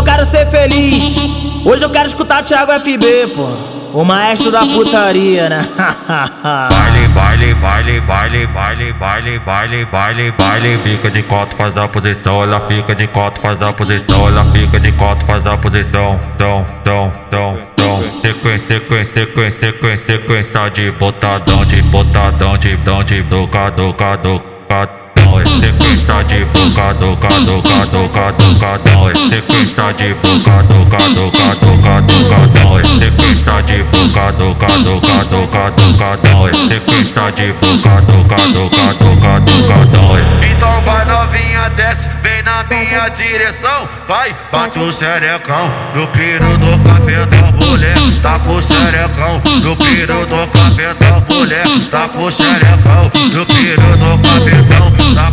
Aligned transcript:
eu 0.00 0.04
quero 0.04 0.24
ser 0.24 0.46
feliz. 0.46 1.14
Hoje 1.62 1.84
eu 1.84 1.90
quero 1.90 2.06
escutar 2.06 2.42
Thiago 2.42 2.72
FB, 2.80 3.34
pô. 3.36 3.46
O 3.92 4.04
maestro 4.04 4.50
da 4.50 4.64
putaria, 4.64 5.48
né? 5.48 5.68
baile, 6.70 7.08
baile, 7.08 7.54
baile, 7.54 8.00
baile, 8.00 8.46
baile, 8.46 8.92
baile, 8.92 9.38
baile, 9.40 9.84
baile, 9.84 10.32
baile, 10.38 10.78
fica 10.78 11.10
de 11.10 11.22
quatro, 11.24 11.56
faz 11.56 11.76
a 11.76 11.88
posição, 11.88 12.42
ela 12.42 12.60
fica 12.60 12.94
de 12.94 13.06
quatro, 13.08 13.42
faz 13.42 13.60
a 13.60 13.72
posição, 13.72 14.28
ela 14.28 14.44
fica 14.52 14.78
de 14.78 14.92
quatro, 14.92 15.26
faz 15.26 15.44
a 15.44 15.56
posição, 15.56 16.20
tão, 16.38 16.64
tão, 16.84 17.12
tão, 17.28 17.58
tão, 17.76 18.20
sequência, 18.22 18.78
sequência, 18.78 19.26
sequência, 19.26 19.72
sequência, 19.72 20.18
sequência 20.18 20.70
de 20.70 20.90
botadão, 20.92 21.64
de 21.64 21.82
botadão, 21.82 22.56
de 22.56 22.76
dão, 22.76 23.02
de 23.02 23.22
doca, 23.22 23.70
doca, 23.70 24.16
doca 24.16 24.50
é 25.62 25.79
sequência 26.10 26.24
de 26.24 26.44
boca, 26.44 26.94
doca, 26.94 27.28
doca, 27.44 27.86
doca, 27.86 28.32
docadão, 28.32 29.10
é 29.10 29.14
sequência 29.14 29.92
de 29.94 30.14
boca, 30.14 30.62
doca, 30.64 30.98
doca, 31.14 31.54
doca, 31.54 32.00
docadão, 32.02 32.78
é 32.78 32.84
sequência 32.84 33.62
de 33.62 33.82
boca, 33.84 34.32
doca, 34.32 34.66
doca, 34.82 35.24
doca, 35.24 35.70
docadão, 35.70 36.48
é 36.48 36.52
sequência 36.52 37.32
de 37.32 37.52
boca, 37.52 38.02
doca, 38.02 38.36
doca, 38.52 38.94
doca, 38.94 39.40
docadão. 39.40 40.10
Então 40.50 40.80
vai 40.82 41.04
novinha, 41.04 41.70
desce, 41.76 42.08
vem 42.22 42.42
na 42.42 42.64
minha 42.64 43.08
direção, 43.08 43.88
vai, 44.08 44.34
bate 44.50 44.78
o 44.80 44.92
xerecão 44.92 45.70
no 45.94 46.06
piro 46.08 46.58
do 46.58 46.78
café 46.88 47.24
da 47.26 47.52
mulher, 47.52 47.94
tá 48.20 48.38
com 48.40 48.56
o 48.56 48.62
xerecão 48.62 49.40
no 49.62 49.76
piro 49.76 50.26
do 50.26 50.46
café 50.48 50.92
da 50.94 51.34
mulher, 51.34 51.64
tá 51.90 52.08
com 52.08 52.24
o 52.24 52.32
xerecão 52.32 53.10
no 53.32 53.46
piro 53.46 53.96
do 53.96 54.18
cafetão, 54.18 54.92
tá 55.14 55.29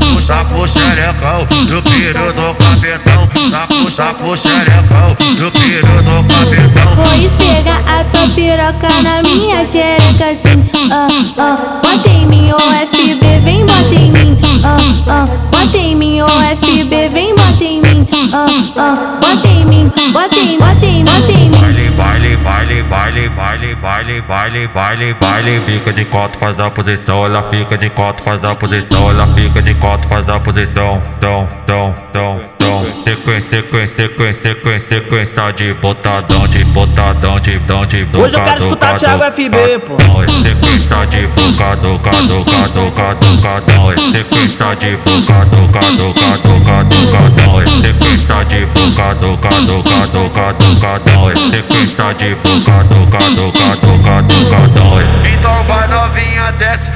pro 4.17 4.35
xerecão, 4.35 5.15
no 5.37 5.51
piro 5.51 6.03
do 6.03 6.23
cafetão. 6.27 6.95
Vou 6.95 7.25
esfregar 7.25 7.81
a 7.87 8.03
tua 8.05 8.29
piroca 8.29 8.89
na 9.03 9.21
minha 9.21 9.63
xereca 9.63 10.31
assim, 10.31 10.65
ah, 10.91 11.07
ah. 11.37 11.79
Bota 11.83 12.09
em 12.09 12.25
mim, 12.25 12.51
o 12.51 12.59
FB, 12.59 13.39
vem 13.43 13.65
bota 13.65 13.95
em 13.95 14.11
mim, 14.11 14.37
ah, 14.63 14.77
ah. 15.07 15.27
Bota 15.51 15.77
em 15.77 15.95
mim, 15.95 16.21
o 16.21 16.27
FB, 16.27 17.09
vem 17.09 17.35
bota 17.35 17.63
em 17.63 17.81
mim, 17.81 18.07
ah, 18.33 18.45
ah. 18.77 19.19
Bota 19.21 19.47
em 19.47 19.65
mim, 19.65 19.91
bota 20.11 20.35
em, 20.35 20.57
bota 20.57 20.85
em, 20.85 21.03
bota 21.03 21.31
em 21.31 21.49
mim. 21.49 21.57
Baile, 21.97 22.37
baile, 22.37 22.83
baile, 22.83 23.29
baile, 23.29 23.75
baile, 23.75 24.21
baile, 24.21 24.67
baile, 24.67 25.13
baile, 25.13 25.61
fica 25.65 25.93
de 25.93 26.05
quatro, 26.05 26.39
faz 26.39 26.59
a 26.59 26.69
posição, 26.69 27.25
ela 27.25 27.43
fica 27.49 27.77
de 27.77 27.89
quatro, 27.89 28.23
faz 28.23 28.43
a 28.43 28.55
posição, 28.55 29.09
ela 29.09 29.27
fica 29.27 29.61
de 29.61 29.73
quatro, 29.75 30.07
faz 30.07 30.27
a 30.29 30.39
posição, 30.39 31.01
tão, 31.19 31.47
tão, 31.65 31.95
tão, 32.13 32.39
tão, 32.57 32.85
sequência, 33.17 33.61
sequência, 33.61 34.07
sequência, 34.07 34.53
sequência, 34.53 34.81
sequência 34.81 35.51
de 35.53 35.73
botadão, 35.73 36.47
de 36.47 36.63
botadão, 36.65 37.39
de 37.39 37.57
dão, 37.59 37.85
de 37.85 38.05
doca, 38.05 38.25
Hoje 38.25 38.35
eu 38.37 38.43
quero 38.43 38.57
escutar 38.57 38.97
Thiago 38.97 39.23
FB, 39.31 39.79
pô. 39.85 39.97
Sequência 40.27 41.05
de 41.07 41.27
boca, 41.27 41.75
doca, 41.77 42.11
doca, 42.27 42.67
doca, 42.69 43.15
docadão, 43.15 43.97
sequência 43.97 44.75
de 44.75 44.95
boca, 44.97 45.45
doca, 45.45 45.79
doca, 45.97 46.37
doca, 46.43 46.83
docadão, 46.83 47.67
sequência 47.67 48.45
de 48.45 48.65
boca, 48.65 49.15
doca, 49.15 49.49
doca, 49.65 50.07
doca, 50.07 50.53
docadão, 50.53 51.35
sequência 51.35 52.13
de 52.13 52.35
boca, 52.35 52.83
doca, 52.83 53.19
doca, 53.35 53.75
doca, 53.81 54.21
docadão. 54.21 54.97
Então 55.33 55.63
vai 55.63 55.87
novinha, 55.87 56.51
desce, 56.53 56.91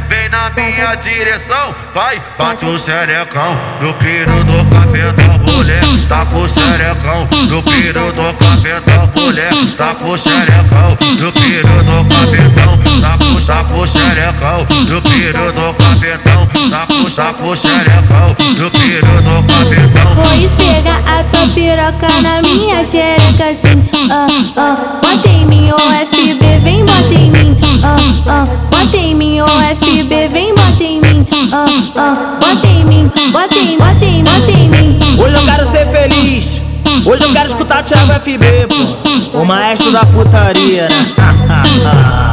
minha 0.62 0.96
direção, 0.96 1.74
vai, 1.94 2.22
bate 2.38 2.66
o 2.66 2.78
xerecão 2.78 3.58
no 3.82 3.94
piro 3.96 4.44
do 4.44 4.66
café 4.70 5.12
da 5.12 5.52
mulher, 5.52 5.82
tá 6.08 6.26
com 6.26 6.42
o 6.42 6.48
xerecão 6.48 7.28
no 7.50 7.64
piro 7.64 8.12
do 8.14 8.34
café 8.38 8.80
da 8.82 9.10
mulher, 9.20 9.52
tá 9.76 9.96
com 9.96 10.10
o 10.12 10.18
xerecão 10.18 10.98
no 11.20 11.32
piro 11.32 11.84
do 11.84 12.06
cafetão, 12.10 12.80
tá 13.02 13.18
puxa 13.18 13.64
pro 13.64 13.88
xerecão 13.88 14.68
no 14.88 15.02
piro 15.02 15.52
do 15.52 15.74
cafetão, 15.74 16.48
tá 16.70 16.86
puxa 16.86 17.34
pro 17.34 17.56
xerecão 17.56 18.36
no 18.58 18.72
piro 18.72 19.22
do 19.22 19.44
cafetão. 19.48 20.16
Vou 20.16 20.46
esfregar 20.46 21.02
a 21.08 21.24
tua 21.24 21.48
piroca 21.54 22.22
na 22.22 22.42
minha 22.44 22.84
xereca 22.84 23.50
assim, 23.50 23.90
ah, 24.12 24.28
ah. 24.58 25.00
Bota 25.02 25.28
em 25.28 25.46
mim, 25.46 25.72
o 25.72 25.78
FB, 25.78 26.60
vem 26.64 26.86
bota 26.86 27.14
em 27.14 27.32
mim, 27.32 27.58
ah, 27.84 27.96
ah. 28.28 28.48
Bota 28.70 28.98
em 28.98 29.16
mim, 29.16 29.42
o 29.42 29.48
FB, 29.76 30.28
vem 30.28 30.54
bota 30.54 30.84
em 30.84 31.00
mim, 31.00 31.26
ah, 31.54 31.66
ah. 31.96 32.40
Bota 32.42 32.68
em 32.68 32.84
mim, 32.84 33.10
bota 33.32 33.56
em, 33.56 33.78
bota 33.78 34.06
em, 34.06 34.22
bota 34.22 34.52
em 34.52 34.70
mim. 34.70 35.00
Hoje 35.18 35.34
eu 35.34 35.46
quero 35.46 35.66
ser 35.66 35.88
feliz. 35.88 36.62
Hoje 37.06 37.24
eu 37.24 37.32
quero 37.32 37.46
escutar 37.46 37.82
Thiago 37.84 38.12
FB, 38.20 38.68
pô. 38.68 39.40
O 39.40 39.46
maestro 39.46 39.92
da 39.92 40.06
putaria? 40.06 40.90